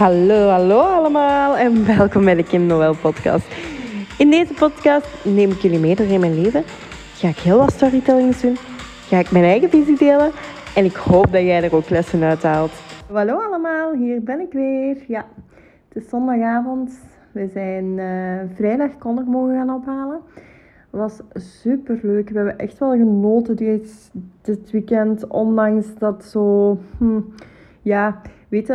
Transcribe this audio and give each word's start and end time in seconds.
Hallo, 0.00 0.48
hallo 0.48 0.78
allemaal 0.78 1.56
en 1.56 1.86
welkom 1.96 2.24
bij 2.24 2.34
de 2.34 2.42
Kim 2.42 2.66
Noël 2.66 2.94
podcast. 3.02 3.46
In 4.18 4.30
deze 4.30 4.54
podcast 4.54 5.24
neem 5.24 5.50
ik 5.50 5.58
jullie 5.58 5.78
mee 5.78 5.96
door 5.96 6.06
in 6.06 6.20
mijn 6.20 6.40
leven. 6.40 6.62
Ga 7.14 7.28
ik 7.28 7.36
heel 7.36 7.58
wat 7.58 7.72
storytellings 7.72 8.40
doen. 8.40 8.56
Ga 9.08 9.18
ik 9.18 9.30
mijn 9.30 9.44
eigen 9.44 9.70
visie 9.70 9.98
delen. 9.98 10.30
En 10.74 10.84
ik 10.84 10.96
hoop 10.96 11.32
dat 11.32 11.42
jij 11.42 11.62
er 11.62 11.74
ook 11.74 11.88
lessen 11.88 12.22
uit 12.22 12.42
haalt. 12.42 12.70
Hallo 13.12 13.38
allemaal, 13.38 13.92
hier 13.92 14.22
ben 14.22 14.40
ik 14.40 14.52
weer. 14.52 14.96
Ja, 15.08 15.26
het 15.88 16.02
is 16.02 16.08
zondagavond. 16.08 17.00
We 17.32 17.48
zijn 17.52 17.84
uh, 17.84 18.56
vrijdag 18.56 18.98
Connor 18.98 19.24
mogen 19.24 19.54
gaan 19.54 19.74
ophalen. 19.74 20.20
Was 20.90 21.20
super 21.34 21.98
leuk. 22.02 22.28
We 22.28 22.36
hebben 22.36 22.58
echt 22.58 22.78
wel 22.78 22.90
genoten 22.90 23.56
dit, 23.56 24.10
dit 24.42 24.70
weekend. 24.70 25.26
Ondanks 25.26 25.86
dat 25.98 26.24
zo... 26.24 26.78
Hm, 26.98 27.20
ja, 27.82 28.20
weet 28.48 28.68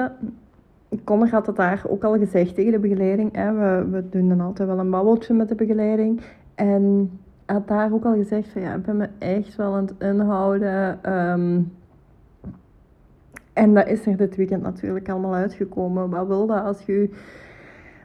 Connor 1.04 1.29
had 1.29 1.47
het 1.47 1.55
daar 1.55 1.83
ook 1.88 2.04
al 2.04 2.18
gezegd 2.18 2.55
tegen 2.55 2.71
de 2.71 2.79
begeleiding. 2.79 3.36
Hè. 3.36 3.54
We, 3.54 3.89
we 3.89 4.10
doen 4.10 4.29
dan 4.29 4.41
altijd 4.41 4.68
wel 4.68 4.79
een 4.79 4.89
babbeltje 4.89 5.33
met 5.33 5.50
de 5.50 5.55
begeleiding. 5.55 6.21
En 6.55 7.11
had 7.46 7.68
daar 7.68 7.93
ook 7.93 8.05
al 8.05 8.15
gezegd 8.15 8.50
van 8.50 8.61
ja, 8.61 8.73
ik 8.73 8.83
ben 8.83 8.97
me 8.97 9.10
echt 9.18 9.55
wel 9.55 9.74
aan 9.74 9.86
het 9.86 9.93
inhouden. 10.00 11.04
Ehm, 11.04 11.61
en 13.54 13.74
dat 13.74 13.87
is 13.87 14.05
er 14.05 14.18
dit 14.18 14.36
weekend 14.36 14.61
natuurlijk 14.61 15.10
allemaal 15.10 15.33
uitgekomen. 15.33 16.10
Wat 16.10 16.27
wil 16.27 16.47
dat 16.47 16.63
als 16.63 16.82
je 16.82 17.10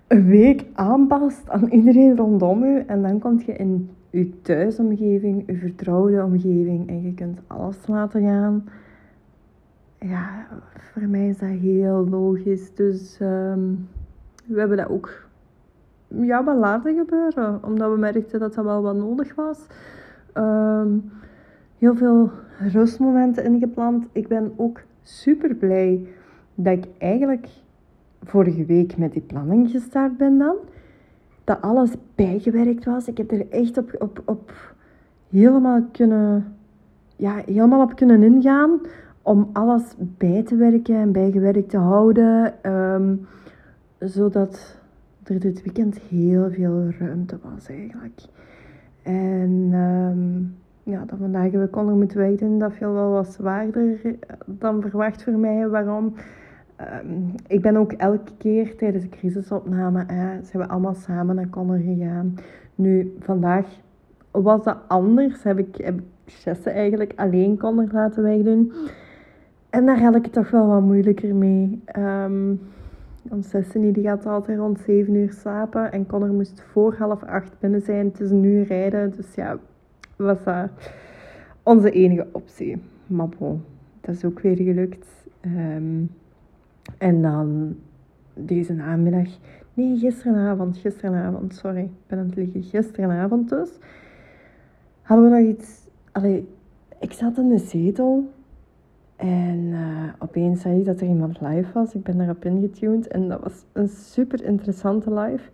een 0.07 0.27
week 0.27 0.67
aanpast 0.73 1.49
aan 1.49 1.69
iedereen 1.69 2.17
rondom 2.17 2.65
je 2.65 2.79
en 2.87 3.03
dan 3.03 3.19
kom 3.19 3.41
je 3.47 3.53
in 3.53 3.91
je 4.11 4.41
thuisomgeving, 4.41 5.43
je 5.47 5.57
vertrouwde 5.57 6.25
omgeving 6.25 6.89
en 6.89 7.03
je 7.03 7.15
kunt 7.15 7.39
alles 7.47 7.87
laten 7.87 8.23
gaan 8.23 8.65
ja, 10.01 10.47
voor 10.75 11.03
mij 11.03 11.29
is 11.29 11.39
dat 11.39 11.49
heel 11.49 12.09
logisch. 12.09 12.75
Dus 12.75 13.19
um, 13.23 13.89
we 14.47 14.59
hebben 14.59 14.77
dat 14.77 14.89
ook 14.89 15.29
ja, 16.09 16.45
wat 16.45 16.57
laten 16.57 16.97
gebeuren. 16.97 17.65
Omdat 17.65 17.91
we 17.93 17.99
merkten 17.99 18.41
dat 18.41 18.55
dat 18.55 18.65
wel 18.65 18.83
wat 18.83 18.97
nodig 18.97 19.35
was. 19.35 19.67
Um, 20.35 21.11
heel 21.79 21.95
veel 21.97 22.31
rustmomenten 22.59 23.45
ingepland. 23.45 24.07
Ik 24.13 24.29
ben 24.29 24.53
ook 24.57 24.81
super 25.03 25.55
blij 25.55 26.07
dat 26.55 26.73
ik 26.73 26.87
eigenlijk 26.99 27.49
vorige 28.23 28.65
week 28.65 28.97
met 28.97 29.13
die 29.13 29.23
planning 29.23 29.71
gestart 29.71 30.17
ben 30.17 30.39
dan. 30.39 30.57
Dat 31.45 31.61
alles 31.61 31.91
bijgewerkt 32.15 32.85
was. 32.85 33.09
Ik 33.09 33.17
heb 33.17 33.31
er 33.31 33.51
echt 33.51 33.79
op, 33.79 33.95
op, 33.99 34.23
op 34.25 34.75
helemaal 35.31 35.83
kunnen... 35.93 36.55
Ja, 37.17 37.43
helemaal 37.47 37.83
op 37.83 37.97
kunnen 37.97 38.23
ingaan 38.23 38.81
om 39.23 39.51
alles 39.53 39.95
bij 39.99 40.43
te 40.43 40.57
werken 40.57 40.97
en 40.97 41.13
bijgewerkt 41.13 41.71
te 41.71 41.79
houden. 41.79 42.63
Ehm, 42.63 43.17
zodat 43.99 44.79
er 45.25 45.41
dit 45.41 45.63
weekend 45.63 45.99
heel 45.99 46.51
veel 46.51 46.91
ruimte 46.99 47.39
was 47.43 47.69
eigenlijk. 47.69 48.21
En 49.03 49.73
um, 49.75 50.57
ja, 50.83 51.05
dan 51.05 51.19
vandaag 51.19 51.51
we 51.51 51.69
konden 51.69 51.99
moeten 51.99 52.19
weten 52.19 52.59
dat 52.59 52.73
veel 52.73 52.93
wel 52.93 53.11
wat 53.11 53.27
zwaarder 53.27 54.01
dan 54.45 54.81
verwacht 54.81 55.23
voor 55.23 55.33
mij. 55.33 55.69
Waarom? 55.69 56.15
Um, 57.05 57.35
ik 57.47 57.63
ben 57.63 57.77
ook 57.77 57.93
elke 57.93 58.33
keer 58.39 58.77
tijdens 58.77 59.03
de 59.03 59.11
crisisopname, 59.11 60.05
eh, 60.07 60.17
zijn 60.43 60.63
we 60.63 60.69
allemaal 60.69 60.95
samen 60.95 61.35
naar 61.35 61.49
Connor 61.49 61.79
gegaan. 61.79 62.35
Nu, 62.75 63.15
vandaag 63.19 63.67
was 64.31 64.65
dat 64.65 64.77
anders. 64.87 65.43
Heb 65.43 65.59
ik, 65.59 65.77
heb 65.77 66.01
eigenlijk 66.65 67.13
alleen 67.17 67.59
Connor 67.59 67.89
laten 67.93 68.23
wegdoen. 68.23 68.73
En 69.71 69.87
daar 69.87 70.01
had 70.01 70.15
ik 70.15 70.25
het 70.25 70.33
toch 70.33 70.51
wel 70.51 70.67
wat 70.67 70.83
moeilijker 70.83 71.35
mee. 71.35 71.83
Um, 71.99 72.61
ons 73.29 73.51
Destiny 73.51 73.93
die 73.93 74.05
gaat 74.05 74.27
altijd 74.27 74.59
rond 74.59 74.81
7 74.81 75.15
uur 75.15 75.33
slapen. 75.33 75.93
En 75.93 76.07
Connor 76.07 76.33
moest 76.33 76.63
voor 76.71 76.95
half 76.95 77.23
acht 77.23 77.59
binnen 77.59 77.83
zijn. 77.83 78.07
Het 78.07 78.21
is 78.21 78.31
uur 78.31 78.65
rijden. 78.65 79.13
Dus 79.17 79.35
ja, 79.35 79.59
was 80.17 80.45
dat 80.45 80.71
onze 81.63 81.91
enige 81.91 82.27
optie. 82.33 82.83
Maar 83.07 83.29
bon, 83.39 83.63
dat 84.01 84.15
is 84.15 84.25
ook 84.25 84.41
weer 84.41 84.57
gelukt. 84.57 85.07
Um, 85.47 86.11
en 86.99 87.23
dan 87.23 87.77
deze 88.35 88.73
namiddag... 88.73 89.29
Nee, 89.75 89.99
gisteravond. 89.99 90.77
Gisteravond, 90.77 91.55
sorry. 91.55 91.83
Ik 91.83 92.07
ben 92.07 92.19
aan 92.19 92.27
het 92.27 92.37
liggen. 92.37 92.63
Gisteravond 92.63 93.49
dus. 93.49 93.71
Hadden 95.03 95.31
we 95.31 95.37
nog 95.39 95.49
iets... 95.49 95.89
Allee, 96.13 96.49
ik 97.01 97.13
zat 97.13 97.39
in 97.39 97.49
de 97.49 97.59
zetel 97.59 98.29
en 99.21 99.59
uh, 99.59 99.79
opeens 100.19 100.61
zag 100.61 100.73
ik 100.73 100.85
dat 100.85 101.01
er 101.01 101.07
iemand 101.07 101.41
live 101.41 101.73
was. 101.73 101.95
Ik 101.95 102.03
ben 102.03 102.17
daarop 102.17 102.45
ingetuned 102.45 103.09
en 103.09 103.29
dat 103.29 103.41
was 103.43 103.65
een 103.73 103.89
super 103.89 104.45
interessante 104.45 105.15
live. 105.15 105.51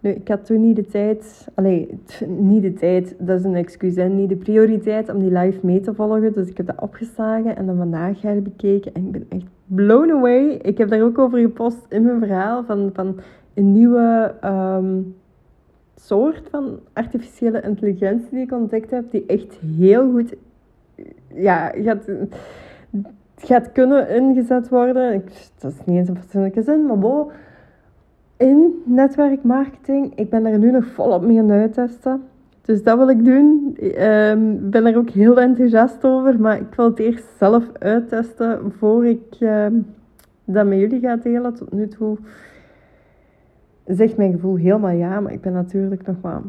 Nu, 0.00 0.10
ik 0.10 0.28
had 0.28 0.46
toen 0.46 0.60
niet 0.60 0.76
de 0.76 0.86
tijd, 0.86 1.48
allee, 1.54 1.98
niet 2.26 2.62
de 2.62 2.72
tijd, 2.72 3.14
dat 3.18 3.38
is 3.38 3.44
een 3.44 3.54
excuus, 3.54 3.96
hè, 3.96 4.08
niet 4.08 4.28
de 4.28 4.36
prioriteit 4.36 5.08
om 5.08 5.18
die 5.18 5.38
live 5.38 5.58
mee 5.62 5.80
te 5.80 5.94
volgen. 5.94 6.32
Dus 6.32 6.48
ik 6.48 6.56
heb 6.56 6.66
dat 6.66 6.80
opgeslagen 6.80 7.56
en 7.56 7.66
dan 7.66 7.76
vandaag 7.76 8.20
ga 8.20 8.34
bekeken 8.34 8.94
en 8.94 9.04
ik 9.06 9.12
ben 9.12 9.26
echt 9.28 9.46
blown 9.66 10.10
away. 10.10 10.48
Ik 10.48 10.78
heb 10.78 10.88
daar 10.88 11.02
ook 11.02 11.18
over 11.18 11.38
gepost 11.38 11.86
in 11.88 12.02
mijn 12.02 12.18
verhaal 12.18 12.64
van, 12.64 12.90
van 12.92 13.20
een 13.54 13.72
nieuwe 13.72 14.34
um, 14.44 15.14
soort 15.96 16.48
van 16.50 16.78
artificiële 16.92 17.60
intelligentie 17.60 18.30
die 18.30 18.40
ik 18.40 18.52
ontdekt 18.52 18.90
heb, 18.90 19.10
die 19.10 19.26
echt 19.26 19.58
heel 19.76 20.10
goed, 20.10 20.34
ja, 21.34 21.72
gaat 21.74 22.08
gaat 23.36 23.72
kunnen 23.72 24.08
ingezet 24.08 24.68
worden. 24.68 25.24
dat 25.58 25.72
is 25.72 25.78
niet 25.84 25.96
eens 25.96 26.08
een 26.08 26.16
fatsoenlijke 26.16 26.62
zin, 26.62 26.86
maar 26.86 26.98
bo. 26.98 27.30
In 28.36 28.82
netwerkmarketing, 28.84 30.14
ik 30.14 30.30
ben 30.30 30.46
er 30.46 30.58
nu 30.58 30.70
nog 30.70 30.86
volop 30.86 31.22
mee 31.22 31.38
aan 31.38 31.50
het 31.50 31.60
uittesten. 31.60 32.22
Dus 32.62 32.82
dat 32.82 32.98
wil 32.98 33.08
ik 33.08 33.24
doen. 33.24 33.76
Ik 33.76 33.98
um, 33.98 34.70
ben 34.70 34.86
er 34.86 34.96
ook 34.96 35.10
heel 35.10 35.40
enthousiast 35.40 36.04
over, 36.04 36.40
maar 36.40 36.56
ik 36.56 36.74
wil 36.74 36.84
het 36.84 36.98
eerst 36.98 37.24
zelf 37.38 37.64
uittesten 37.78 38.72
voor 38.72 39.06
ik 39.06 39.36
uh, 39.40 39.66
dat 40.44 40.66
met 40.66 40.78
jullie 40.78 41.00
ga 41.00 41.16
delen. 41.16 41.54
Tot 41.54 41.72
nu 41.72 41.88
toe 41.88 42.18
zegt 43.84 44.16
mijn 44.16 44.32
gevoel 44.32 44.56
helemaal 44.56 44.90
ja, 44.90 45.20
maar 45.20 45.32
ik 45.32 45.40
ben 45.40 45.52
natuurlijk 45.52 46.06
nog 46.06 46.16
maar 46.20 46.40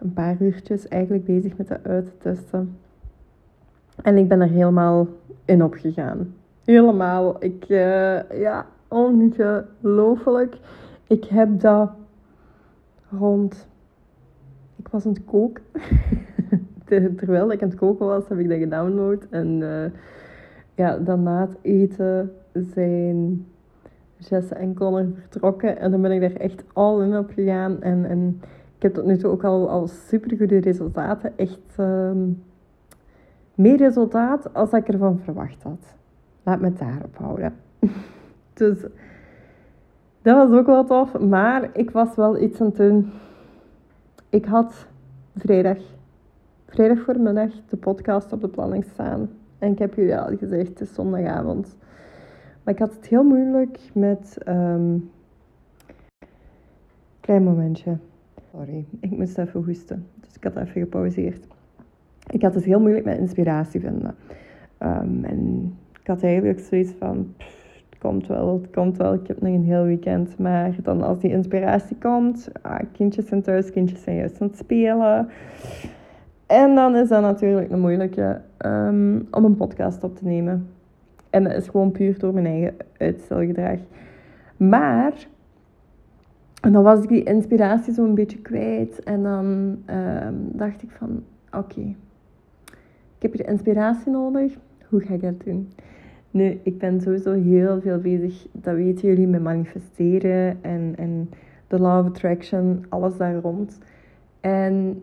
een 0.00 0.12
paar 0.12 0.36
uurtjes 0.40 0.88
eigenlijk 0.88 1.24
bezig 1.24 1.56
met 1.56 1.68
dat 1.68 1.78
uit 1.82 2.06
te 2.06 2.12
testen. 2.18 2.76
En 4.02 4.16
ik 4.16 4.28
ben 4.28 4.40
er 4.40 4.48
helemaal 4.48 5.06
in 5.48 5.62
opgegaan. 5.62 6.34
Helemaal. 6.64 7.36
Ik, 7.44 7.68
uh, 7.68 8.30
ja, 8.30 8.66
ongelooflijk. 8.88 10.58
Ik 11.06 11.24
heb 11.24 11.60
dat 11.60 11.90
rond. 13.10 13.68
Ik 14.76 14.88
was 14.88 15.06
aan 15.06 15.12
het 15.12 15.24
koken. 15.24 15.62
Terwijl 17.16 17.52
ik 17.52 17.62
aan 17.62 17.68
het 17.68 17.78
koken 17.78 18.06
was, 18.06 18.28
heb 18.28 18.38
ik 18.38 18.48
dat 18.48 18.58
gedownload. 18.58 19.26
En 19.30 19.60
uh, 19.60 19.84
ja, 20.74 20.96
dan 20.96 21.22
na 21.22 21.40
het 21.40 21.56
eten 21.62 22.32
zijn 22.52 23.46
Jesse 24.16 24.54
en 24.54 24.74
Connor 24.74 25.06
vertrokken. 25.14 25.78
En 25.78 25.90
dan 25.90 26.02
ben 26.02 26.12
ik 26.12 26.20
daar 26.20 26.32
echt 26.32 26.64
al 26.72 27.02
in 27.02 27.16
op 27.16 27.30
gegaan. 27.30 27.82
En, 27.82 28.04
en 28.04 28.40
ik 28.76 28.82
heb 28.82 28.94
tot 28.94 29.04
nu 29.04 29.16
toe 29.16 29.30
ook 29.30 29.44
al, 29.44 29.70
al 29.70 29.86
super 29.86 30.36
goede 30.36 30.58
resultaten. 30.58 31.32
Echt. 31.36 31.76
Uh, 31.80 32.10
meer 33.58 33.76
resultaat 33.76 34.54
als 34.54 34.72
ik 34.72 34.88
ervan 34.88 35.20
verwacht 35.24 35.62
had. 35.62 35.96
Laat 36.42 36.60
me 36.60 36.72
daarop 36.72 37.16
houden. 37.16 37.54
dus 38.54 38.78
dat 40.22 40.48
was 40.48 40.58
ook 40.58 40.66
wel 40.66 40.84
tof. 40.84 41.18
Maar 41.18 41.70
ik 41.72 41.90
was 41.90 42.14
wel 42.14 42.42
iets 42.42 42.60
aan 42.60 42.66
het 42.66 42.76
doen. 42.76 43.10
Ik 44.28 44.44
had 44.44 44.86
vrijdag, 45.36 45.78
vrijdag 46.66 46.98
voormiddag 46.98 47.50
de 47.68 47.76
podcast 47.76 48.32
op 48.32 48.40
de 48.40 48.48
planning 48.48 48.84
staan. 48.84 49.30
En 49.58 49.72
ik 49.72 49.78
heb 49.78 49.94
jullie 49.94 50.18
al 50.18 50.36
gezegd, 50.36 50.68
het 50.68 50.80
is 50.80 50.94
zondagavond. 50.94 51.76
Maar 52.62 52.74
ik 52.74 52.80
had 52.80 52.94
het 52.94 53.06
heel 53.06 53.24
moeilijk 53.24 53.78
met... 53.92 54.38
Um... 54.48 55.10
Klein 57.20 57.42
momentje. 57.42 57.96
Sorry, 58.52 58.86
ik 59.00 59.10
moest 59.10 59.38
even 59.38 59.64
hoesten. 59.64 60.06
Dus 60.20 60.34
ik 60.34 60.44
had 60.44 60.56
even 60.56 60.80
gepauzeerd 60.80 61.46
ik 62.30 62.42
had 62.42 62.54
het 62.54 62.64
heel 62.64 62.80
moeilijk 62.80 63.04
met 63.04 63.18
inspiratie 63.18 63.80
vinden. 63.80 64.14
Um, 64.82 65.24
en 65.24 65.72
ik 66.00 66.06
had 66.06 66.22
eigenlijk 66.22 66.60
zoiets 66.60 66.92
van, 66.98 67.34
het 67.90 67.98
komt 67.98 68.26
wel, 68.26 68.60
het 68.62 68.70
komt 68.70 68.96
wel, 68.96 69.14
ik 69.14 69.26
heb 69.26 69.40
nog 69.40 69.52
een 69.52 69.64
heel 69.64 69.84
weekend. 69.84 70.38
Maar 70.38 70.76
dan 70.82 71.02
als 71.02 71.18
die 71.18 71.30
inspiratie 71.30 71.96
komt, 71.96 72.48
ah, 72.62 72.80
kindjes 72.92 73.26
zijn 73.26 73.42
thuis, 73.42 73.70
kindjes 73.70 74.02
zijn 74.02 74.16
juist 74.16 74.40
aan 74.40 74.48
het 74.48 74.56
spelen. 74.56 75.28
En 76.46 76.74
dan 76.74 76.96
is 76.96 77.08
dat 77.08 77.22
natuurlijk 77.22 77.70
een 77.70 77.80
moeilijke 77.80 78.40
um, 78.66 79.26
om 79.30 79.44
een 79.44 79.56
podcast 79.56 80.04
op 80.04 80.16
te 80.16 80.24
nemen. 80.24 80.68
En 81.30 81.44
dat 81.44 81.52
is 81.52 81.68
gewoon 81.68 81.92
puur 81.92 82.18
door 82.18 82.34
mijn 82.34 82.46
eigen 82.46 82.74
uitstelgedrag. 82.96 83.78
Maar 84.56 85.12
en 86.60 86.72
dan 86.72 86.82
was 86.82 87.02
ik 87.02 87.08
die 87.08 87.22
inspiratie 87.22 87.92
zo 87.92 88.04
een 88.04 88.14
beetje 88.14 88.38
kwijt. 88.38 89.02
En 89.02 89.22
dan 89.22 89.46
um, 89.86 90.48
dacht 90.52 90.82
ik 90.82 90.90
van, 90.90 91.22
oké, 91.52 91.94
ik 93.18 93.22
heb 93.22 93.32
hier 93.32 93.48
inspiratie 93.48 94.10
nodig. 94.12 94.56
Hoe 94.88 95.00
ga 95.00 95.14
ik 95.14 95.20
dat 95.20 95.44
doen? 95.44 95.68
Nu, 96.30 96.60
ik 96.62 96.78
ben 96.78 97.00
sowieso 97.00 97.32
heel 97.32 97.80
veel 97.80 97.98
bezig, 97.98 98.46
dat 98.52 98.74
weten 98.74 99.08
jullie, 99.08 99.26
met 99.26 99.42
manifesteren 99.42 100.58
en, 100.60 100.92
en 100.96 101.30
de 101.66 101.78
law 101.78 102.04
of 102.04 102.10
attraction, 102.10 102.84
alles 102.88 103.16
daar 103.16 103.34
rond. 103.34 103.78
En 104.40 105.02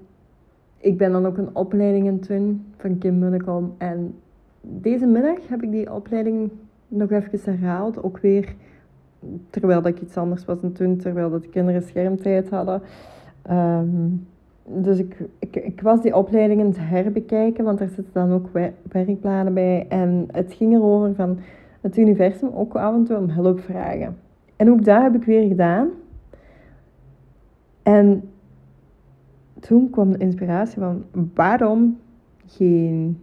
ik 0.77 0.97
ben 0.97 1.11
dan 1.11 1.25
ook 1.25 1.37
een 1.37 1.55
opleiding 1.55 2.07
in 2.07 2.19
doen 2.27 2.65
van 2.77 2.97
Kim 2.97 3.19
Munnekom. 3.19 3.73
En 3.77 4.15
deze 4.61 5.05
middag 5.05 5.47
heb 5.47 5.63
ik 5.63 5.71
die 5.71 5.93
opleiding 5.93 6.51
nog 6.87 7.11
even 7.11 7.39
herhaald. 7.43 8.03
Ook 8.03 8.17
weer 8.17 8.55
terwijl 9.49 9.81
dat 9.81 9.95
ik 9.95 10.01
iets 10.01 10.17
anders 10.17 10.45
was 10.45 10.61
het 10.61 10.77
doen, 10.77 10.97
terwijl 10.97 11.29
dat 11.29 11.43
de 11.43 11.49
kinderen 11.49 11.83
schermtijd 11.83 12.49
hadden. 12.49 12.81
Ehm, 13.41 14.07
dus 14.67 14.99
ik, 14.99 15.17
ik, 15.39 15.55
ik 15.55 15.81
was 15.81 16.01
die 16.01 16.15
opleidingen 16.15 16.71
te 16.71 16.79
herbekijken, 16.79 17.63
want 17.63 17.79
er 17.79 17.87
zitten 17.87 18.13
dan 18.13 18.31
ook 18.31 18.49
werkplanen 18.91 19.53
bij. 19.53 19.85
En 19.89 20.27
het 20.31 20.53
ging 20.53 20.73
erover 20.73 21.15
van 21.15 21.39
het 21.81 21.97
universum 21.97 22.49
ook 22.53 22.75
af 22.75 22.93
en 22.93 23.03
toe 23.03 23.17
om 23.17 23.29
hulp 23.29 23.59
vragen. 23.59 24.17
En 24.55 24.71
ook 24.71 24.85
dat 24.85 25.01
heb 25.01 25.15
ik 25.15 25.23
weer 25.23 25.47
gedaan. 25.47 25.89
En 27.83 28.29
toen 29.59 29.89
kwam 29.89 30.11
de 30.11 30.17
inspiratie 30.17 30.79
van 30.79 31.03
waarom 31.33 31.99
geen 32.45 33.19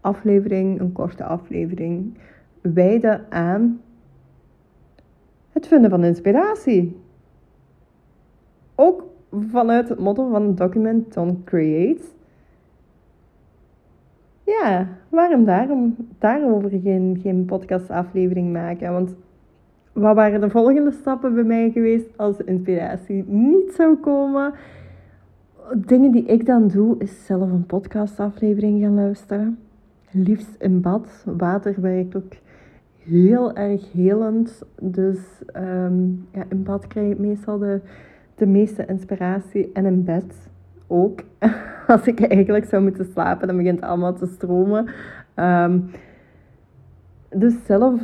aflevering, 0.00 0.80
een 0.80 0.92
korte 0.92 1.24
aflevering, 1.24 2.18
wijden 2.60 3.26
aan 3.28 3.80
het 5.50 5.66
vinden 5.66 5.90
van 5.90 6.04
inspiratie. 6.04 6.96
Ook 8.74 9.04
vanuit 9.30 9.88
het 9.88 9.98
motto 9.98 10.30
van 10.30 10.54
Document 10.54 11.14
Don't 11.14 11.44
Create. 11.44 12.02
Ja, 14.42 14.88
waarom 15.08 15.44
daarom, 15.44 15.96
daarover 16.18 16.70
geen, 16.70 17.18
geen 17.22 17.44
podcastaflevering 17.44 18.52
maken? 18.52 18.92
Want 18.92 19.14
wat 19.92 20.14
waren 20.14 20.40
de 20.40 20.50
volgende 20.50 20.92
stappen 20.92 21.34
bij 21.34 21.44
mij 21.44 21.70
geweest 21.70 22.18
als 22.18 22.36
de 22.36 22.44
inspiratie 22.44 23.24
niet 23.26 23.72
zou 23.72 23.96
komen? 23.96 24.52
Dingen 25.74 26.12
die 26.12 26.24
ik 26.24 26.46
dan 26.46 26.68
doe, 26.68 26.98
is 26.98 27.26
zelf 27.26 27.50
een 27.50 27.66
podcastaflevering 27.66 28.82
gaan 28.82 28.94
luisteren. 28.94 29.58
Liefst 30.10 30.54
in 30.58 30.80
bad. 30.80 31.24
Water 31.24 31.80
werkt 31.80 32.16
ook 32.16 32.32
heel 32.98 33.54
erg 33.54 33.92
helend. 33.92 34.62
Dus 34.80 35.42
um, 35.56 36.26
ja, 36.32 36.44
in 36.48 36.62
bad 36.62 36.86
krijg 36.86 37.12
ik 37.12 37.18
meestal 37.18 37.58
de, 37.58 37.80
de 38.36 38.46
meeste 38.46 38.86
inspiratie. 38.86 39.70
En 39.72 39.86
in 39.86 40.04
bed 40.04 40.48
ook. 40.86 41.20
Als 41.86 42.06
ik 42.06 42.20
eigenlijk 42.20 42.64
zou 42.64 42.82
moeten 42.82 43.04
slapen, 43.04 43.46
dan 43.46 43.56
begint 43.56 43.80
het 43.80 43.88
allemaal 43.88 44.14
te 44.14 44.26
stromen. 44.26 44.88
Um, 45.36 45.90
dus 47.28 47.54
zelf 47.64 48.00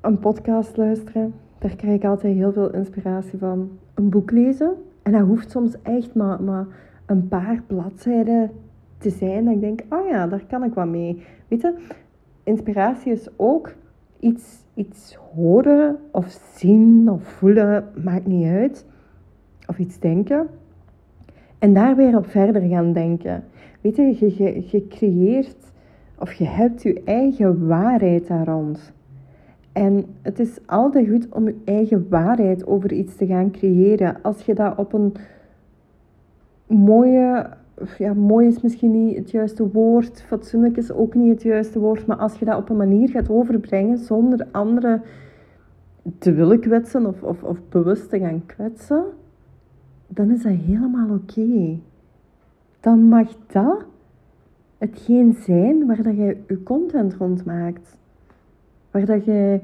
een 0.00 0.18
podcast 0.18 0.76
luisteren. 0.76 1.34
Daar 1.58 1.76
krijg 1.76 1.94
ik 1.94 2.04
altijd 2.04 2.34
heel 2.34 2.52
veel 2.52 2.72
inspiratie 2.72 3.38
van. 3.38 3.70
Een 3.94 4.08
boek 4.08 4.30
lezen. 4.30 4.72
En 5.02 5.12
dat 5.12 5.20
hoeft 5.20 5.50
soms 5.50 5.82
echt 5.82 6.14
maar, 6.14 6.42
maar 6.42 6.66
een 7.06 7.28
paar 7.28 7.62
bladzijden 7.66 8.50
te 8.98 9.10
zijn. 9.10 9.44
Dat 9.44 9.54
ik 9.54 9.60
denk, 9.60 9.80
oh 9.88 10.08
ja, 10.08 10.26
daar 10.26 10.44
kan 10.48 10.64
ik 10.64 10.74
wat 10.74 10.86
mee. 10.86 11.22
Weet 11.48 11.60
je, 11.60 11.74
inspiratie 12.44 13.12
is 13.12 13.28
ook 13.36 13.74
iets, 14.20 14.64
iets 14.74 15.14
horen 15.34 15.98
of 16.10 16.26
zien 16.54 17.10
of 17.10 17.22
voelen, 17.22 17.88
maakt 18.04 18.26
niet 18.26 18.46
uit. 18.46 18.86
Of 19.66 19.78
iets 19.78 19.98
denken. 19.98 20.48
En 21.58 21.74
daar 21.74 21.96
weer 21.96 22.16
op 22.16 22.26
verder 22.26 22.62
gaan 22.62 22.92
denken. 22.92 23.44
Weet 23.80 23.96
je, 23.96 24.16
je, 24.18 24.64
je, 24.70 24.86
creëert 24.88 25.72
of 26.18 26.32
je 26.32 26.44
hebt 26.44 26.82
je 26.82 27.02
eigen 27.04 27.66
waarheid 27.66 28.28
daar 28.28 28.46
rond. 28.46 28.92
En 29.72 30.04
het 30.22 30.38
is 30.38 30.58
altijd 30.66 31.08
goed 31.08 31.28
om 31.28 31.44
je 31.46 31.56
eigen 31.64 32.06
waarheid 32.08 32.66
over 32.66 32.92
iets 32.92 33.16
te 33.16 33.26
gaan 33.26 33.50
creëren. 33.50 34.22
Als 34.22 34.42
je 34.42 34.54
dat 34.54 34.78
op 34.78 34.92
een 34.92 35.14
mooie 36.66 37.46
ja, 37.98 38.14
mooi 38.14 38.46
is 38.46 38.60
misschien 38.60 39.06
niet 39.06 39.16
het 39.16 39.30
juiste 39.30 39.70
woord, 39.70 40.22
fatsoenlijk 40.22 40.76
is 40.76 40.92
ook 40.92 41.14
niet 41.14 41.32
het 41.32 41.42
juiste 41.42 41.78
woord, 41.78 42.06
maar 42.06 42.16
als 42.16 42.38
je 42.38 42.44
dat 42.44 42.56
op 42.56 42.68
een 42.68 42.76
manier 42.76 43.08
gaat 43.08 43.30
overbrengen 43.30 43.98
zonder 43.98 44.46
anderen 44.52 45.02
te 46.18 46.32
willen 46.32 46.60
kwetsen 46.60 47.06
of, 47.06 47.22
of, 47.22 47.42
of 47.42 47.58
bewust 47.68 48.08
te 48.08 48.18
gaan 48.18 48.46
kwetsen, 48.46 49.04
dan 50.06 50.30
is 50.30 50.42
dat 50.42 50.52
helemaal 50.52 51.08
oké. 51.10 51.78
Dan 52.80 53.02
mag 53.02 53.36
dat 53.46 53.84
hetgeen 54.78 55.32
zijn 55.32 55.86
waar 55.86 56.02
dat 56.02 56.16
je 56.16 56.36
je 56.48 56.62
content 56.62 57.14
rond 57.14 57.44
maakt. 57.44 57.96
Waar 58.90 59.04
dat 59.04 59.24
je 59.24 59.60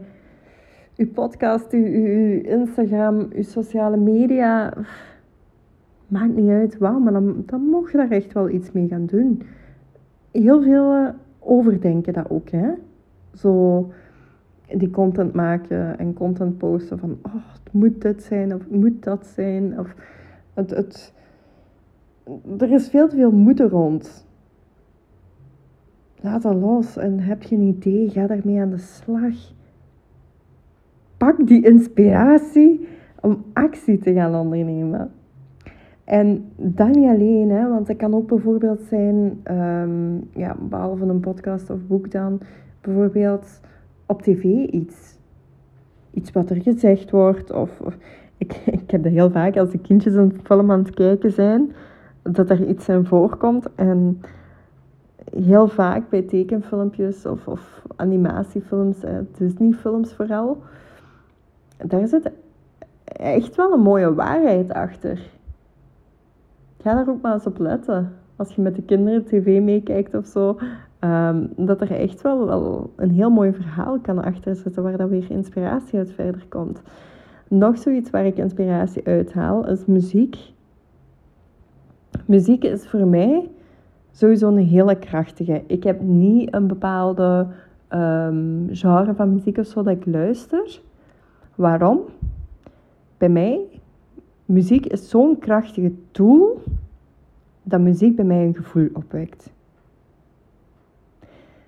je 0.94 1.06
podcast, 1.06 1.72
je, 1.72 2.40
Instagram, 2.42 3.26
je 3.34 3.42
sociale 3.42 3.96
media 3.96 4.74
maakt 6.06 6.34
niet 6.34 6.50
uit 6.50 6.78
wauw, 6.78 6.98
maar 6.98 7.12
dan, 7.12 7.42
dan 7.46 7.60
mocht 7.60 7.90
je 7.90 7.96
daar 7.96 8.10
echt 8.10 8.32
wel 8.32 8.48
iets 8.48 8.72
mee 8.72 8.88
gaan 8.88 9.06
doen. 9.06 9.42
Heel 10.30 10.62
veel 10.62 10.92
eh, 10.92 11.08
overdenken 11.38 12.12
dat 12.12 12.30
ook, 12.30 12.50
hè. 12.50 12.70
Zo 13.34 13.90
die 14.76 14.90
content 14.90 15.32
maken 15.32 15.98
en 15.98 16.14
content 16.14 16.58
posten 16.58 16.98
van, 16.98 17.18
oh, 17.22 17.34
het 17.34 17.72
moet 17.72 18.02
dit 18.02 18.22
zijn 18.22 18.54
of 18.54 18.60
het 18.60 18.80
moet 18.80 19.02
dat 19.02 19.26
zijn. 19.26 19.78
Of 19.78 19.94
het, 20.54 20.70
het, 20.70 21.14
er 22.58 22.72
is 22.72 22.88
veel 22.88 23.08
te 23.08 23.16
veel 23.16 23.30
moeten 23.30 23.68
rond. 23.68 24.26
Laat 26.20 26.42
dat 26.42 26.54
los 26.54 26.96
en 26.96 27.20
heb 27.20 27.42
je 27.42 27.56
een 27.56 27.62
idee, 27.62 28.10
ga 28.10 28.26
daarmee 28.26 28.60
aan 28.60 28.70
de 28.70 28.78
slag. 28.78 29.34
Pak 31.16 31.46
die 31.46 31.64
inspiratie 31.64 32.88
om 33.20 33.44
actie 33.52 33.98
te 33.98 34.12
gaan 34.12 34.34
ondernemen. 34.34 35.10
En 36.04 36.44
dat 36.56 36.94
niet 36.94 37.08
alleen, 37.08 37.50
hè, 37.50 37.68
want 37.68 37.88
het 37.88 37.96
kan 37.96 38.14
ook 38.14 38.28
bijvoorbeeld 38.28 38.80
zijn, 38.80 39.40
um, 39.50 40.28
ja, 40.34 40.56
behalve 40.60 41.04
een 41.04 41.20
podcast 41.20 41.70
of 41.70 41.86
boek 41.86 42.10
dan, 42.10 42.40
bijvoorbeeld 42.80 43.60
op 44.06 44.22
tv 44.22 44.44
iets. 44.70 45.18
Iets 46.10 46.32
wat 46.32 46.50
er 46.50 46.62
gezegd 46.62 47.10
wordt. 47.10 47.52
Of 47.52 47.82
ik, 48.66 48.82
heb 48.86 49.02
dat 49.02 49.12
heel 49.12 49.30
vaak 49.30 49.56
als 49.56 49.70
de 49.70 49.78
kindjes 49.78 50.14
een 50.14 50.40
film 50.42 50.70
aan 50.70 50.78
het 50.78 50.94
kijken 50.94 51.32
zijn, 51.32 51.72
dat 52.22 52.50
er 52.50 52.66
iets 52.66 52.88
in 52.88 53.06
voorkomt. 53.06 53.74
En 53.74 54.20
heel 55.36 55.68
vaak 55.68 56.08
bij 56.08 56.22
tekenfilmpjes 56.22 57.26
of, 57.26 57.48
of 57.48 57.82
animatiefilms, 57.96 58.96
Disney-films 59.36 60.12
vooral, 60.12 60.62
daar 61.76 62.06
zit 62.06 62.30
echt 63.04 63.56
wel 63.56 63.72
een 63.72 63.80
mooie 63.80 64.14
waarheid 64.14 64.72
achter 64.72 65.18
ga 66.82 66.94
daar 66.94 67.08
ook 67.08 67.20
maar 67.20 67.32
eens 67.32 67.46
op 67.46 67.58
letten. 67.58 68.12
Als 68.36 68.54
je 68.54 68.62
met 68.62 68.74
de 68.74 68.82
kinderen 68.82 69.24
tv 69.24 69.60
meekijkt 69.60 70.14
of 70.14 70.26
zo. 70.26 70.58
Um, 71.00 71.52
dat 71.56 71.80
er 71.80 71.90
echt 71.90 72.22
wel, 72.22 72.46
wel 72.46 72.92
een 72.96 73.10
heel 73.10 73.30
mooi 73.30 73.52
verhaal 73.52 73.98
kan 73.98 74.24
achter 74.24 74.56
zitten. 74.56 74.82
Waar 74.82 74.96
dan 74.96 75.08
weer 75.08 75.30
inspiratie 75.30 75.98
uit 75.98 76.12
verder 76.12 76.44
komt. 76.48 76.82
Nog 77.54 77.78
zoiets 77.78 78.10
waar 78.10 78.26
ik 78.26 78.36
inspiratie 78.36 79.06
uit 79.06 79.32
haal 79.32 79.68
is 79.68 79.84
muziek. 79.86 80.36
Muziek 82.26 82.64
is 82.64 82.86
voor 82.86 83.06
mij 83.06 83.50
sowieso 84.12 84.48
een 84.48 84.66
hele 84.66 84.98
krachtige. 84.98 85.62
Ik 85.66 85.82
heb 85.82 86.00
niet 86.00 86.54
een 86.54 86.66
bepaalde 86.66 87.46
um, 87.90 88.68
genre 88.72 89.14
van 89.14 89.32
muziek 89.32 89.58
of 89.58 89.66
zo 89.66 89.82
dat 89.82 89.96
ik 89.96 90.06
luister. 90.06 90.80
Waarom? 91.54 92.00
Bij 93.18 93.28
mij 93.28 93.60
Muziek 94.52 94.86
is 94.86 95.08
zo'n 95.08 95.38
krachtige 95.38 95.92
tool 96.10 96.62
dat 97.62 97.80
muziek 97.80 98.16
bij 98.16 98.24
mij 98.24 98.44
een 98.44 98.54
gevoel 98.54 98.88
opwekt. 98.92 99.52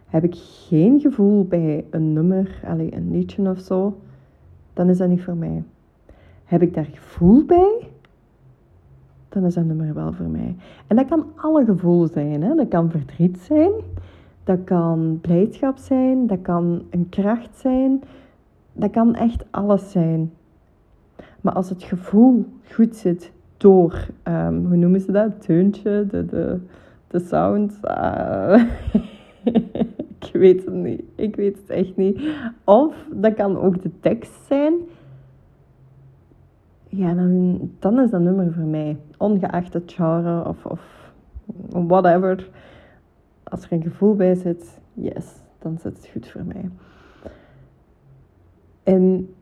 Heb 0.06 0.24
ik 0.24 0.34
geen 0.36 1.00
gevoel 1.00 1.44
bij 1.44 1.84
een 1.90 2.12
nummer, 2.12 2.60
een 2.64 3.10
liedje 3.10 3.50
of 3.50 3.58
zo, 3.58 3.98
dan 4.72 4.88
is 4.88 4.98
dat 4.98 5.08
niet 5.08 5.22
voor 5.22 5.36
mij. 5.36 5.62
Heb 6.44 6.62
ik 6.62 6.74
daar 6.74 6.88
gevoel 6.92 7.44
bij, 7.44 7.90
dan 9.28 9.44
is 9.44 9.54
dat 9.54 9.64
nummer 9.64 9.94
wel 9.94 10.12
voor 10.12 10.28
mij. 10.28 10.56
En 10.86 10.96
dat 10.96 11.06
kan 11.08 11.26
alle 11.36 11.64
gevoel 11.64 12.06
zijn. 12.06 12.42
Hè? 12.42 12.54
Dat 12.54 12.68
kan 12.68 12.90
verdriet 12.90 13.38
zijn, 13.38 13.72
dat 14.44 14.58
kan 14.64 15.18
blijdschap 15.20 15.76
zijn, 15.76 16.26
dat 16.26 16.42
kan 16.42 16.82
een 16.90 17.08
kracht 17.08 17.56
zijn, 17.56 18.02
dat 18.72 18.90
kan 18.90 19.14
echt 19.14 19.44
alles 19.50 19.90
zijn. 19.90 20.32
Maar 21.40 21.52
als 21.52 21.68
het 21.68 21.82
gevoel 21.82 22.46
goed 22.72 22.96
zit 22.96 23.32
door, 23.56 24.06
um, 24.28 24.66
hoe 24.66 24.76
noemen 24.76 25.00
ze 25.00 25.12
dat? 25.12 25.24
Het 25.24 25.42
teuntje, 25.42 26.06
de, 26.10 26.26
de, 26.26 26.60
de 27.06 27.18
sound. 27.18 27.78
Uh, 27.84 28.64
ik 30.20 30.30
weet 30.32 30.64
het 30.64 30.74
niet. 30.74 31.02
Ik 31.14 31.36
weet 31.36 31.56
het 31.56 31.70
echt 31.70 31.96
niet. 31.96 32.20
Of 32.64 32.94
dat 33.12 33.34
kan 33.34 33.58
ook 33.58 33.82
de 33.82 33.90
tekst 34.00 34.46
zijn. 34.46 34.74
Ja, 36.96 37.14
dan, 37.14 37.60
dan 37.78 38.00
is 38.00 38.10
dat 38.10 38.20
nummer 38.20 38.52
voor 38.52 38.64
mij. 38.64 38.96
Ongeacht 39.18 39.72
het 39.72 39.92
genre 39.92 40.48
of, 40.48 40.66
of 40.66 41.12
whatever. 41.68 42.48
Als 43.42 43.64
er 43.64 43.72
een 43.72 43.82
gevoel 43.82 44.14
bij 44.14 44.34
zit, 44.34 44.80
yes, 44.92 45.34
dan 45.58 45.78
zit 45.78 45.96
het 45.96 46.08
goed 46.12 46.28
voor 46.28 46.44
mij. 46.44 46.70
En 48.82 49.34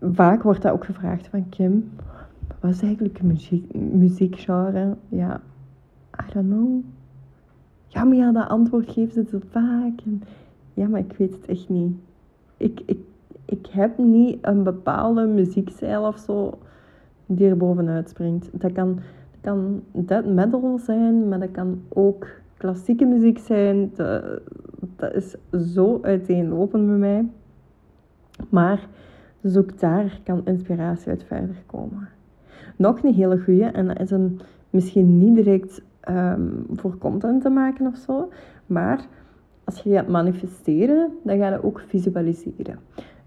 vaak 0.00 0.42
wordt 0.42 0.62
dat 0.62 0.72
ook 0.72 0.84
gevraagd 0.84 1.26
van 1.26 1.48
Kim, 1.48 1.92
wat 2.60 2.70
is 2.70 2.82
eigenlijk 2.82 3.18
een 3.18 3.26
muziek, 3.26 3.74
muziekgenre? 3.74 4.96
Ja, 5.08 5.40
I 6.28 6.32
don't 6.32 6.48
know. 6.48 6.82
Ja, 7.86 8.04
maar 8.04 8.16
ja, 8.16 8.32
dat 8.32 8.48
antwoord 8.48 8.90
geeft 8.90 9.12
ze 9.12 9.24
zo 9.30 9.38
vaak. 9.50 10.00
En, 10.04 10.22
ja, 10.74 10.88
maar 10.88 11.00
ik 11.00 11.12
weet 11.12 11.32
het 11.32 11.46
echt 11.46 11.68
niet. 11.68 11.96
Ik, 12.56 12.82
ik, 12.86 12.98
ik 13.54 13.66
heb 13.66 13.98
niet 13.98 14.38
een 14.40 14.62
bepaalde 14.62 15.26
muziekstijl 15.26 16.06
of 16.06 16.18
zo 16.18 16.58
die 17.26 17.48
er 17.48 17.56
bovenuit 17.56 18.08
springt. 18.08 18.48
Dat 18.52 18.72
kan, 18.72 18.98
dat 19.40 20.22
kan 20.22 20.34
metal 20.34 20.78
zijn, 20.78 21.28
maar 21.28 21.40
dat 21.40 21.50
kan 21.50 21.82
ook 21.88 22.26
klassieke 22.56 23.04
muziek 23.04 23.38
zijn. 23.38 23.92
Dat, 24.96 25.14
is 25.14 25.36
zo 25.74 25.98
uiteenlopend 26.02 26.86
bij 26.86 26.96
mij. 26.96 27.28
Maar 28.48 28.88
dus 29.40 29.58
daar 29.78 30.20
kan 30.24 30.40
inspiratie 30.44 31.08
uit 31.08 31.24
verder 31.24 31.62
komen. 31.66 32.08
Nog 32.76 33.02
een 33.02 33.14
hele 33.14 33.38
goede, 33.38 33.64
en 33.64 33.86
dat 33.86 34.00
is 34.00 34.10
een, 34.10 34.40
misschien 34.70 35.18
niet 35.18 35.34
direct 35.34 35.82
um, 36.08 36.66
voor 36.72 36.98
content 36.98 37.42
te 37.42 37.48
maken 37.48 37.86
of 37.86 37.96
zo, 37.96 38.28
maar 38.66 39.06
als 39.64 39.80
je 39.80 39.90
gaat 39.90 40.08
manifesteren, 40.08 41.10
dan 41.22 41.38
ga 41.38 41.48
je 41.48 41.64
ook 41.64 41.80
visualiseren. 41.80 42.78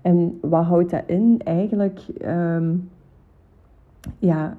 En 0.07 0.39
wat 0.41 0.65
houdt 0.65 0.89
dat 0.89 1.03
in? 1.05 1.41
Eigenlijk, 1.43 2.01
um, 2.25 2.89
ja, 4.19 4.57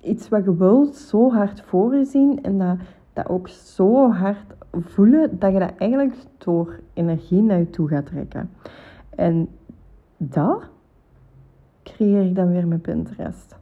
iets 0.00 0.28
wat 0.28 0.44
je 0.44 0.56
wilt 0.56 0.96
zo 0.96 1.30
hard 1.30 1.60
voor 1.60 1.94
je 1.94 2.04
zien 2.04 2.42
en 2.42 2.58
dat, 2.58 2.76
dat 3.12 3.28
ook 3.28 3.48
zo 3.48 4.10
hard 4.10 4.54
voelen, 4.72 5.38
dat 5.38 5.52
je 5.52 5.58
dat 5.58 5.72
eigenlijk 5.76 6.14
door 6.38 6.80
energie 6.92 7.42
naar 7.42 7.58
je 7.58 7.70
toe 7.70 7.88
gaat 7.88 8.06
trekken. 8.06 8.50
En 9.10 9.48
dat 10.16 10.62
creëer 11.82 12.24
ik 12.24 12.34
dan 12.34 12.52
weer 12.52 12.68
met 12.68 12.82
Pinterest. 12.82 13.56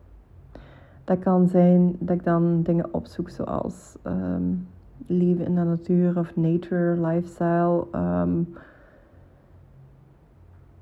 Dat 1.05 1.19
kan 1.19 1.49
zijn 1.49 1.97
dat 1.99 2.17
ik 2.17 2.25
dan 2.25 2.63
dingen 2.63 2.95
opzoek 2.95 3.31
zoals 3.31 3.97
um, 4.05 4.67
leven 5.07 5.45
in 5.45 5.55
de 5.55 5.65
natuur 5.65 6.19
of 6.19 6.37
nature, 6.37 7.01
lifestyle. 7.07 7.87
Um, 7.95 8.55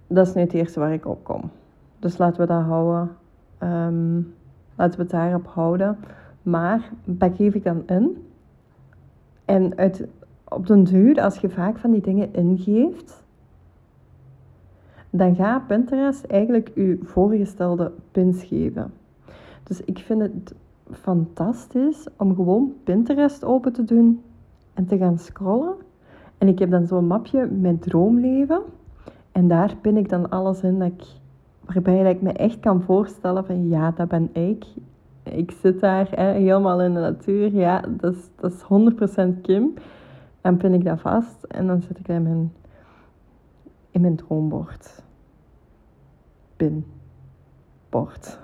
dat 0.06 0.26
is 0.26 0.34
nu 0.34 0.40
het 0.40 0.52
eerste 0.52 0.80
waar 0.80 0.92
ik 0.92 1.06
op 1.06 1.24
kom. 1.24 1.50
Dus 1.98 2.18
laten 2.18 2.40
we 2.40 2.46
dat 2.46 2.62
houden. 2.62 3.16
Um, 3.62 4.34
laten 4.74 4.96
we 4.96 5.02
het 5.02 5.10
daarop 5.10 5.46
houden. 5.46 5.98
Maar 6.42 6.90
dat 7.04 7.36
geef 7.36 7.54
ik 7.54 7.64
dan 7.64 7.82
in. 7.86 8.26
En 9.44 9.72
op 10.48 10.66
den 10.66 10.84
duur, 10.84 11.20
als 11.20 11.38
je 11.38 11.48
vaak 11.48 11.78
van 11.78 11.90
die 11.90 12.00
dingen 12.00 12.34
ingeeft, 12.34 13.24
dan 15.10 15.34
gaat 15.34 15.66
Pinterest 15.66 16.24
eigenlijk 16.24 16.70
je 16.74 16.98
voorgestelde 17.02 17.92
pins 18.10 18.44
geven. 18.44 18.92
Dus 19.62 19.80
ik 19.84 19.98
vind 19.98 20.22
het 20.22 20.54
fantastisch 20.90 22.06
om 22.16 22.34
gewoon 22.34 22.72
Pinterest 22.84 23.44
open 23.44 23.72
te 23.72 23.84
doen 23.84 24.22
en 24.74 24.86
te 24.86 24.96
gaan 24.96 25.18
scrollen. 25.18 25.74
En 26.38 26.48
ik 26.48 26.58
heb 26.58 26.70
dan 26.70 26.86
zo'n 26.86 27.06
mapje 27.06 27.46
met 27.46 27.82
droomleven. 27.82 28.62
En 29.36 29.48
daar 29.48 29.76
pin 29.80 29.96
ik 29.96 30.08
dan 30.08 30.30
alles 30.30 30.62
in 30.62 30.78
dat 30.78 30.88
ik, 30.88 31.04
waarbij 31.64 32.10
ik 32.10 32.22
me 32.22 32.32
echt 32.32 32.60
kan 32.60 32.82
voorstellen 32.82 33.46
van 33.46 33.68
ja, 33.68 33.90
dat 33.90 34.08
ben 34.08 34.34
ik. 34.34 34.64
Ik 35.22 35.50
zit 35.50 35.80
daar 35.80 36.08
hè, 36.10 36.32
helemaal 36.32 36.82
in 36.82 36.94
de 36.94 37.00
natuur. 37.00 37.54
Ja, 37.54 37.80
dat 37.88 38.14
is, 38.14 38.30
dat 38.36 38.52
is 38.52 38.62
100% 39.36 39.40
Kim. 39.42 39.74
En 40.40 40.56
pin 40.56 40.74
ik 40.74 40.84
dat 40.84 41.00
vast 41.00 41.42
en 41.42 41.66
dan 41.66 41.82
zet 41.82 41.98
ik 41.98 42.08
in 42.08 42.22
mijn, 42.22 42.52
in 43.90 44.00
mijn 44.00 44.16
droombord. 44.16 45.02
Pinbord 46.56 48.38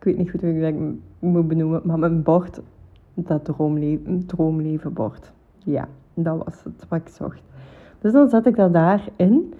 ik 0.00 0.06
weet 0.06 0.16
niet 0.16 0.30
goed 0.30 0.40
hoe 0.40 0.50
ik 0.50 0.74
dat 0.74 0.74
moet 1.18 1.48
benoemen, 1.48 1.80
maar 1.84 1.98
mijn 1.98 2.22
bord, 2.22 2.60
dat 3.14 3.44
droomleven, 3.44 4.26
droomlevenbord. 4.26 5.32
Ja, 5.58 5.88
dat 6.14 6.44
was 6.44 6.64
het 6.64 6.88
wat 6.88 7.00
ik 7.00 7.08
zocht. 7.08 7.42
Dus 8.00 8.12
dan 8.12 8.28
zet 8.28 8.46
ik 8.46 8.56
dat 8.56 8.72
daarin 8.72 9.54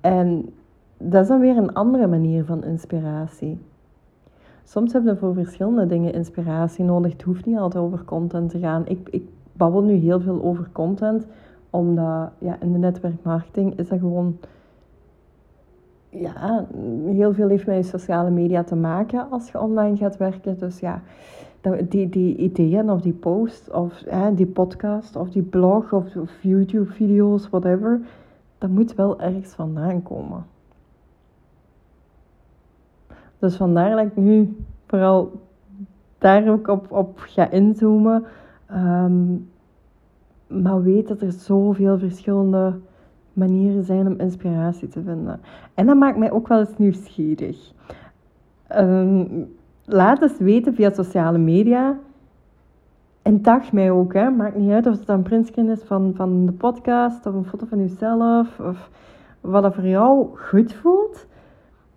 en 0.00 0.52
dat 0.98 1.22
is 1.22 1.28
dan 1.28 1.40
weer 1.40 1.56
een 1.56 1.74
andere 1.74 2.06
manier 2.06 2.44
van 2.44 2.64
inspiratie. 2.64 3.58
Soms 4.64 4.92
heb 4.92 5.04
je 5.04 5.16
voor 5.16 5.34
verschillende 5.34 5.86
dingen 5.86 6.12
inspiratie 6.12 6.84
nodig. 6.84 7.12
Het 7.12 7.22
hoeft 7.22 7.46
niet 7.46 7.58
altijd 7.58 7.84
over 7.84 8.04
content 8.04 8.50
te 8.50 8.58
gaan. 8.58 8.86
Ik, 8.86 9.08
ik 9.10 9.22
babbel 9.52 9.82
nu 9.82 9.92
heel 9.92 10.20
veel 10.20 10.42
over 10.42 10.68
content, 10.72 11.26
omdat 11.70 12.30
ja, 12.38 12.56
in 12.60 12.72
de 12.72 12.78
netwerkmarketing 12.78 13.78
is 13.78 13.88
dat 13.88 13.98
gewoon 13.98 14.38
ja, 16.12 16.66
heel 17.04 17.34
veel 17.34 17.48
heeft 17.48 17.66
met 17.66 17.86
sociale 17.86 18.30
media 18.30 18.64
te 18.64 18.76
maken 18.76 19.30
als 19.30 19.50
je 19.50 19.60
online 19.60 19.96
gaat 19.96 20.16
werken. 20.16 20.58
Dus 20.58 20.80
ja, 20.80 21.02
die, 21.88 22.08
die 22.08 22.36
ideeën 22.36 22.90
of 22.90 23.00
die 23.00 23.12
post 23.12 23.70
of 23.70 24.02
hè, 24.06 24.34
die 24.34 24.46
podcast 24.46 25.16
of 25.16 25.30
die 25.30 25.42
blog 25.42 25.92
of, 25.92 26.16
of 26.16 26.42
YouTube-video's, 26.42 27.48
whatever, 27.48 28.00
dat 28.58 28.70
moet 28.70 28.94
wel 28.94 29.20
ergens 29.20 29.54
vandaan 29.54 30.02
komen. 30.02 30.44
Dus 33.38 33.56
vandaar 33.56 33.96
dat 33.96 34.06
ik 34.06 34.16
nu 34.16 34.56
vooral 34.86 35.32
daar 36.18 36.50
ook 36.50 36.68
op, 36.68 36.92
op 36.92 37.18
ga 37.18 37.50
inzoomen. 37.50 38.24
Um, 38.72 39.50
maar 40.46 40.82
weet 40.82 41.08
dat 41.08 41.20
er 41.20 41.32
zoveel 41.32 41.98
verschillende 41.98 42.74
manieren 43.32 43.84
zijn 43.84 44.06
om 44.06 44.20
inspiratie 44.20 44.88
te 44.88 45.02
vinden. 45.02 45.40
En 45.74 45.86
dat 45.86 45.96
maakt 45.96 46.18
mij 46.18 46.30
ook 46.30 46.48
wel 46.48 46.58
eens 46.58 46.78
nieuwsgierig. 46.78 47.72
Um, 48.76 49.48
laat 49.84 50.22
eens 50.22 50.38
weten 50.38 50.74
via 50.74 50.90
sociale 50.90 51.38
media. 51.38 51.98
En 53.22 53.40
tag 53.40 53.72
mij 53.72 53.90
ook, 53.90 54.14
hè. 54.14 54.30
maakt 54.30 54.56
niet 54.56 54.70
uit 54.70 54.86
of 54.86 54.98
het 54.98 55.08
een 55.08 55.22
printscreen 55.22 55.68
is 55.68 55.82
van, 55.82 56.12
van 56.14 56.46
de 56.46 56.52
podcast 56.52 57.26
of 57.26 57.34
een 57.34 57.44
foto 57.44 57.66
van 57.66 57.78
jezelf 57.78 58.60
of 58.60 58.90
wat 59.40 59.64
er 59.64 59.72
voor 59.72 59.86
jou 59.86 60.38
goed 60.38 60.74
voelt. 60.74 61.26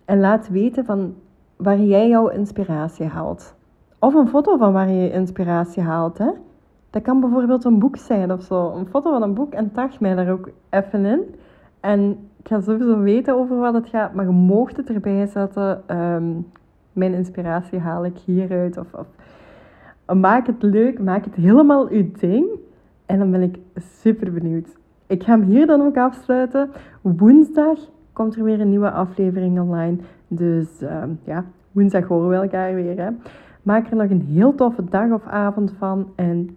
En 0.04 0.20
laat 0.20 0.48
weten 0.48 0.84
van 0.84 1.14
waar 1.56 1.80
jij 1.80 2.08
jouw 2.08 2.28
inspiratie 2.28 3.06
haalt. 3.06 3.54
Of 3.98 4.14
een 4.14 4.28
foto 4.28 4.56
van 4.56 4.72
waar 4.72 4.90
je 4.90 5.12
inspiratie 5.12 5.82
haalt. 5.82 6.18
Hè. 6.18 6.30
Dat 6.90 7.02
kan 7.02 7.20
bijvoorbeeld 7.20 7.64
een 7.64 7.78
boek 7.78 7.96
zijn 7.96 8.32
of 8.32 8.42
zo. 8.42 8.72
Een 8.72 8.86
foto 8.86 9.10
van 9.10 9.22
een 9.22 9.34
boek 9.34 9.52
en 9.52 9.72
tag 9.72 10.00
mij 10.00 10.14
daar 10.14 10.30
ook 10.30 10.48
even 10.70 11.04
in. 11.04 11.34
En 11.80 12.10
ik 12.36 12.48
ga 12.48 12.60
sowieso 12.60 12.98
weten 12.98 13.34
over 13.34 13.56
wat 13.56 13.74
het 13.74 13.88
gaat, 13.88 14.14
maar 14.14 14.24
je 14.24 14.30
moogt 14.30 14.76
het 14.76 14.90
erbij 14.90 15.26
zetten. 15.26 15.82
Ehm, 15.86 16.32
mijn 16.92 17.14
inspiratie 17.14 17.78
haal 17.78 18.04
ik 18.04 18.18
hieruit. 18.18 18.76
Of, 18.76 18.94
of 18.94 19.06
maak 20.16 20.46
het 20.46 20.62
leuk, 20.62 21.00
maak 21.00 21.24
het 21.24 21.34
helemaal 21.34 21.88
uw 21.88 22.10
ding. 22.18 22.46
En 23.06 23.18
dan 23.18 23.30
ben 23.30 23.42
ik 23.42 23.58
super 23.76 24.32
benieuwd. 24.32 24.68
Ik 25.06 25.22
ga 25.22 25.38
hem 25.38 25.42
hier 25.42 25.66
dan 25.66 25.82
ook 25.82 25.96
afsluiten. 25.96 26.70
Woensdag 27.00 27.78
komt 28.12 28.36
er 28.36 28.44
weer 28.44 28.60
een 28.60 28.68
nieuwe 28.68 28.90
aflevering 28.90 29.60
online. 29.60 29.96
Dus 30.28 30.82
ehm, 30.82 31.10
ja, 31.24 31.44
woensdag 31.72 32.04
horen 32.04 32.28
we 32.28 32.34
elkaar 32.34 32.74
weer. 32.74 32.98
Hè. 32.98 33.10
Maak 33.62 33.90
er 33.90 33.96
nog 33.96 34.10
een 34.10 34.26
heel 34.32 34.54
toffe 34.54 34.84
dag 34.84 35.10
of 35.10 35.26
avond 35.26 35.72
van. 35.78 36.08
En 36.14 36.56